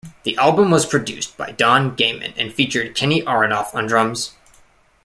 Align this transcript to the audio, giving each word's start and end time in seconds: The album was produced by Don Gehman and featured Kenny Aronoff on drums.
The 0.23 0.35
album 0.37 0.71
was 0.71 0.87
produced 0.87 1.37
by 1.37 1.51
Don 1.51 1.95
Gehman 1.95 2.33
and 2.35 2.51
featured 2.51 2.95
Kenny 2.95 3.21
Aronoff 3.21 3.75
on 3.75 3.85
drums. 3.85 4.31